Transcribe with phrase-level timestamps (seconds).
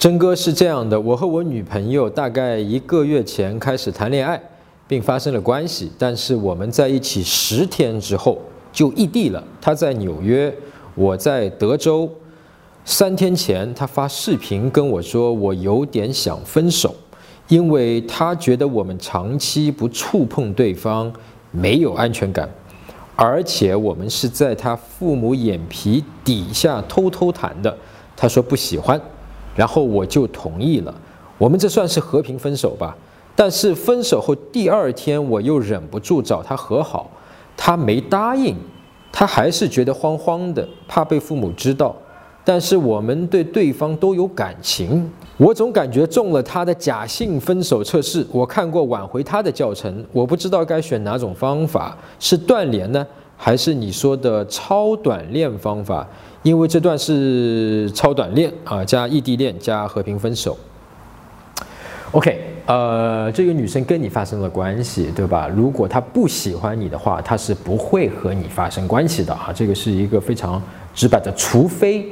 [0.00, 4.40] 真哥是这样的，我和我女朋友大概一个月前开始谈恋爱，
[4.88, 8.38] 并发生了关系，但是我们在一起十天之后
[8.72, 9.44] 就异地了。
[9.60, 10.50] 她在纽约，
[10.94, 12.10] 我在德州。
[12.86, 16.94] 三天前，她发视频跟我说，我有点想分手，
[17.48, 21.12] 因为她觉得我们长期不触碰对方，
[21.50, 22.48] 没有安全感，
[23.14, 27.76] 而且我们是在她父母眼皮底下偷偷谈的。
[28.16, 28.98] 她说不喜欢。
[29.60, 30.94] 然后我就同意了，
[31.36, 32.96] 我们这算是和平分手吧。
[33.36, 37.10] 但是分手后第二天，我又忍不住找他和好，
[37.58, 38.56] 他没答应，
[39.12, 41.94] 他还是觉得慌慌的，怕被父母知道。
[42.42, 45.06] 但是我们对对方都有感情，
[45.36, 48.26] 我总感觉中了他的假性分手测试。
[48.32, 53.06] 我看过挽回他的教程，我不知道该选哪种方法，是断联呢，
[53.36, 56.08] 还是你说的超短链方法？
[56.42, 60.56] 因为这段是超短恋啊，加异地恋加和平分手。
[62.12, 65.48] OK，呃，这个女生跟你发生了关系，对吧？
[65.48, 69.52] 如果她不喜欢你的话，她是不会和你发生关系的啊。
[69.54, 70.62] 这个是一个非常
[70.94, 72.10] 直白的，除非。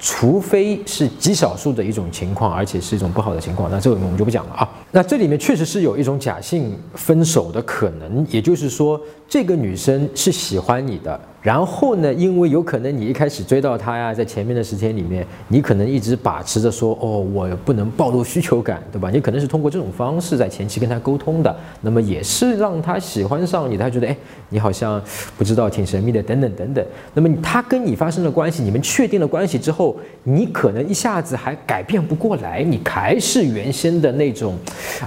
[0.00, 4.68] 除非是极少数的一种情况，而且是一种不好的情况，那这个我们就不讲了啊。
[4.92, 11.20] 那这里面确实是有一种假性分手的可能，也就是说，这个女生是喜欢你的。
[11.40, 12.12] 然后呢？
[12.12, 19.08] 因为有可能你一开始追到他呀，在前面的时间里面，你可能一直把持着说，哦，我不能暴露需求感，对吧？
[19.08, 24.16] 你可能是通过这种方式在前期跟他沟通的，那么也是让他喜欢上你，他觉得，哎，
[24.48, 25.00] 你好像
[25.36, 26.84] 不知道，挺神秘的，等等等等。
[27.14, 34.58] 那么他跟你发生了关系，你们确定了关系之后，你可能一下子还改变不过来，你还是原先的那种，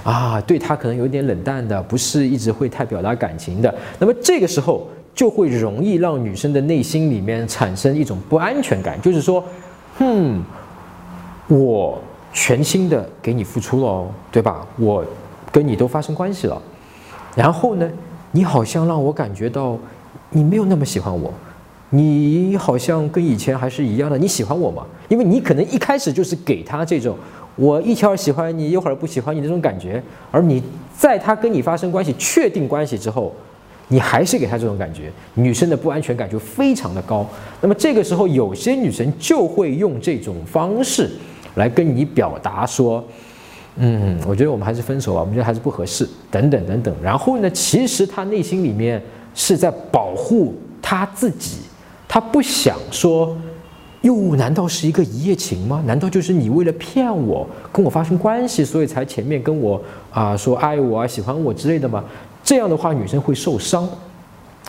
[0.02, 3.72] 啊，对他可能有点冷淡的，不是一直会太表达感情的。
[3.98, 4.88] 那么这个时候。
[5.14, 9.44] 就会容易让女生的内心里面产生一种不安全感，就是说，
[9.98, 10.42] 嗯，
[11.48, 12.00] 我
[12.32, 14.66] 全心的给你付出了，对吧？
[14.78, 15.04] 我
[15.52, 16.60] 跟你都发生关系了，
[17.36, 17.86] 然后呢，
[18.30, 19.78] 你好像让我感觉到
[20.30, 21.30] 你没有那么喜欢我，
[21.90, 24.86] 你好像跟以前还是一样的，你喜欢我吗？
[25.10, 27.14] 因为你可能一开始就是给他这种
[27.56, 30.62] 我一会儿喜欢你，一会儿不喜欢你那种感觉，而你
[30.96, 33.30] 在他跟你发生关系、确定关系之后。
[33.92, 37.28] 你还是给他这种感觉，女生的不安全感就非常的高。
[37.60, 41.10] 那么这个时候，有些女生就会用这种方式
[41.56, 43.04] 来跟你表达说
[43.76, 49.02] ：“嗯，我觉得我们还是分手吧，我们觉得还是不合适，等等等等。”然后呢，其实她内心里面
[49.34, 51.58] 是在保护她自己，
[52.08, 53.36] 她不想说
[54.02, 55.82] ：“又，难道是一个一夜情吗？
[55.86, 59.80] 难道就是你为了骗我，跟我发生关系，所以才前面跟我
[60.12, 62.04] 啊说爱我啊、喜欢我之类的吗？”
[62.44, 63.88] 这样的话，女生会受伤，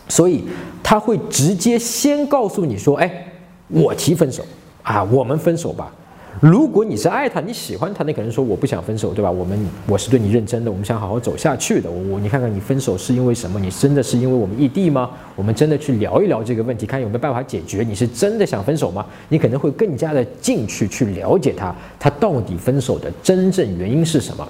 [0.07, 0.43] 所以
[0.83, 3.25] 她会直接先告诉你说：“哎，
[3.69, 4.45] 我提分手
[4.83, 5.91] 啊，我们分手吧。”
[6.39, 9.29] 如果你是爱他，你喜欢他，你可能说我不想分手，对吧？
[9.29, 9.57] 我们
[9.87, 11.89] 我是对你认真的，我们想好好走下去的。
[11.89, 13.59] 我我你看看你分手是因为什么？
[13.59, 15.11] 你真的是因为我们异地吗？
[15.35, 17.83] 我们真的去聊一聊这个问题，看有没有办法解决？
[17.83, 19.05] 你是真的想分手吗？
[19.29, 24.47] 你可能会更加的进去去了解他，他到底分手的真正原因是什么。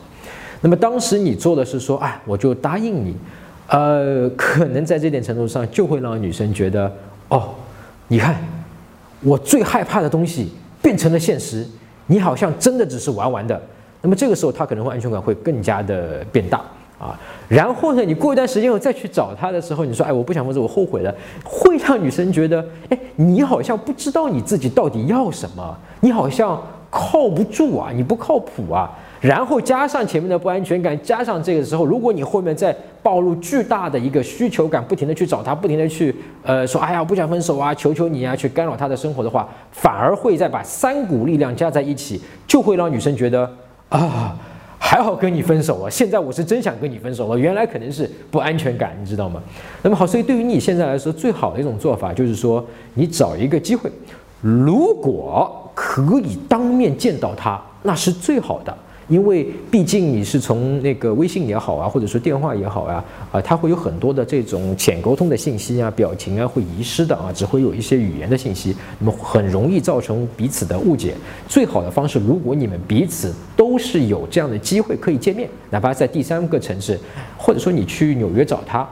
[0.61, 3.15] 那么当时你做的是说，哎，我就答应你，
[3.67, 6.91] 呃，可能在这点程度上就会让女生觉得，
[7.27, 7.49] 哦，
[8.07, 8.41] 你看，
[9.21, 11.65] 我最害怕的东西变成了现实，
[12.05, 13.59] 你好像真的只是玩玩的。
[14.01, 16.61] 那么这个时候他可能会安全感会更加的变大
[16.99, 17.17] 啊。
[17.47, 26.61] 然后呢，你过一段时间后再去找他的时候，你说，哎，我不想分手，我后悔了，会让女生觉得，哎，你好像不知道你自己到底要什么，你好像
[26.91, 28.91] 靠不住啊，你不靠谱啊。
[29.23, 36.13] 然后加上前面的不安全感，加上这个时候，如果你后面再暴露巨大的一个需求感，不停的去找他，不停的去
[36.43, 43.49] 呃说，哎呀，我不想分手啊，求求你啊，去干扰他的生活的话，反而会再把三股力量加在一起，就会让女生觉得
[43.87, 44.37] 啊，
[44.77, 49.41] 还好跟你分手啊，现在我是真想跟你分手了，原来可能是不安全感，你知道吗？
[49.81, 52.61] 那么好，所以对于你现在来说，最好的一种做法就是说，
[52.93, 53.89] 你找一个机会，
[54.41, 58.77] 如果可以当面见到他，那是最好的。
[59.13, 71.13] 因为毕竟你是从那个微信也好啊，或者说电话也好啊，啊，它会有很多的这种浅沟通的信息啊、表情啊会遗失的啊，只会有一些语言的信息，那么很容易造成彼此的误解。
[71.47, 76.99] 最好的方式，如果你们彼此都是有这样的机会可以见面，哪怕在第三个城市，
[77.37, 78.87] 或者说你去纽约找他，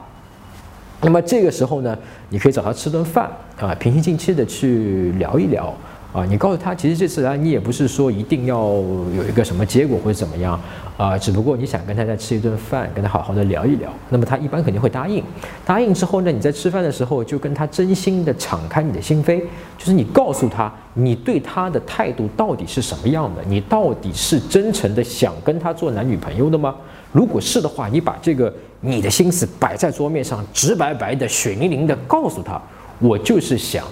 [1.00, 1.98] 那么这个时候呢，
[2.28, 3.28] 你可以找他吃顿饭
[3.58, 5.74] 啊，平心静气的去聊一聊。
[6.12, 10.60] 啊，你告诉他，其实这次来你也不是说一定要有一个什么结果或者怎么样
[10.98, 13.90] 啊，只不过你想跟他再吃一顿饭，跟他好好的聊一聊。
[14.10, 15.24] 那么他一般肯定会答应。
[15.64, 19.40] 答应之后呢，你在吃饭的时候就跟他真心的敞开你的心扉，
[19.78, 26.74] 就是你告诉他你对他的态度到底是什么样的，你到底是真诚的想跟他做男女朋友的吗？
[27.10, 32.60] 如果是的话，你把这个你的心思摆在桌面上，直白白的、血淋淋的告诉他，
[32.98, 33.82] 我就是想。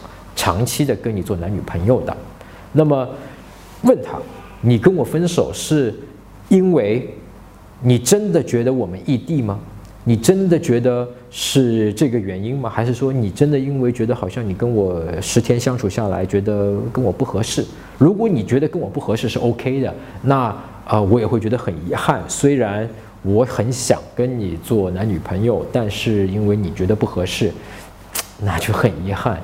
[0.40, 2.16] 长期的跟你做男女朋友的，
[2.72, 3.06] 那么
[3.82, 4.18] 问他，
[4.62, 5.94] 你跟我分手是
[6.48, 7.14] 因为
[7.82, 9.60] 你真的觉得我们异地吗？
[10.04, 12.70] 你真的觉得是这个原因吗？
[12.70, 17.62] 还是说你真的因为觉得好像你跟我十天相处下来，觉得跟我不合适？
[17.98, 20.56] 如果你觉得跟我不合适是 OK 的，那
[20.86, 22.22] 啊我也会觉得很遗憾。
[22.26, 22.88] 虽然
[23.20, 27.52] 我很想跟你做男女朋友，但是因为你觉得不合适，
[28.42, 29.38] 那就很遗憾。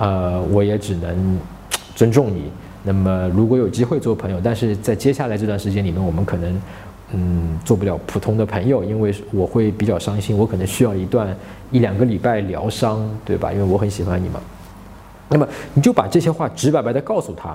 [0.00, 1.38] 呃，我也只能
[1.94, 2.50] 尊重你。
[2.82, 6.62] 那么，如果有机会做朋友，但是在接下来这段时间里面，我们可能
[7.12, 11.36] 嗯做不了普通的朋友，因为我会比较伤心，我可能需要一段
[11.70, 13.52] 一两个礼拜疗伤，对吧？
[13.52, 14.40] 因为我很喜欢你嘛。
[15.28, 17.54] 那么，你就把这些话直白白的告诉他，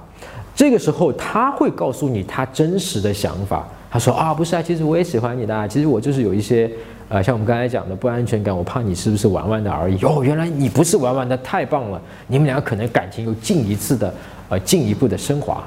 [0.53, 3.68] 这个时候他会告诉你他真实的想法。
[3.89, 6.69] 他说啊，不是啊，其实我也喜欢你的，其实我就是有一些。
[7.07, 9.98] 呃，像我们刚才讲的不安全感，我怕你是不是玩玩的而已。
[10.04, 12.02] 哦，原来你不是玩玩的，太棒了！
[12.25, 14.12] 你们俩可能感情又进一次的，
[14.50, 15.63] 呃，进一步的升华。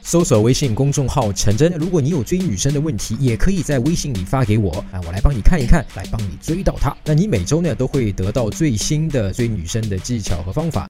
[0.00, 6.94] 搜索微信公众号陈真，如果你有追女生的问题，也可以在微信里发给我啊，我来帮你看一看，来帮你追到她。
[7.04, 10.82] 那你每周呢都会得到最新的追女生的技巧和方法。